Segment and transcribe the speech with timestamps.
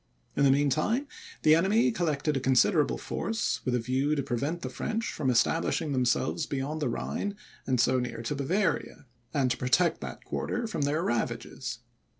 [0.35, 1.05] In the mean time,
[1.43, 5.91] the enemy collected a considerable force, with a view to prevent the French from establishing
[5.91, 7.35] themselves beyond the Rhine
[7.67, 11.81] and so near to Bavaria, and to protect that quarter from their ravages.